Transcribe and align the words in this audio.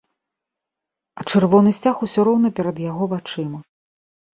А 1.21 1.27
чырвоны 1.29 1.75
сцяг 1.81 1.95
усё 2.11 2.19
роўна 2.31 2.49
перад 2.61 2.85
яго 2.91 3.03
вачыма. 3.17 3.59